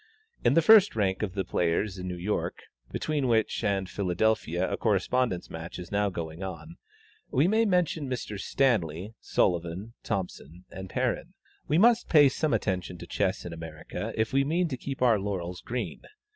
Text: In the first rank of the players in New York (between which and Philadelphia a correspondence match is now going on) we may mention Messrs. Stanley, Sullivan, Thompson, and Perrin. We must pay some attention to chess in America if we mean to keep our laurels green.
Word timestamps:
In 0.43 0.55
the 0.55 0.63
first 0.63 0.95
rank 0.95 1.21
of 1.21 1.35
the 1.35 1.45
players 1.45 1.99
in 1.99 2.07
New 2.07 2.17
York 2.17 2.63
(between 2.91 3.27
which 3.27 3.63
and 3.63 3.87
Philadelphia 3.87 4.67
a 4.67 4.75
correspondence 4.75 5.47
match 5.51 5.77
is 5.77 5.91
now 5.91 6.09
going 6.09 6.41
on) 6.41 6.77
we 7.29 7.47
may 7.47 7.65
mention 7.65 8.09
Messrs. 8.09 8.43
Stanley, 8.43 9.13
Sullivan, 9.21 9.93
Thompson, 10.01 10.65
and 10.71 10.89
Perrin. 10.89 11.35
We 11.67 11.77
must 11.77 12.09
pay 12.09 12.29
some 12.29 12.51
attention 12.51 12.97
to 12.97 13.05
chess 13.05 13.45
in 13.45 13.53
America 13.53 14.11
if 14.17 14.33
we 14.33 14.43
mean 14.43 14.67
to 14.69 14.75
keep 14.75 15.03
our 15.03 15.19
laurels 15.19 15.61
green. 15.61 16.01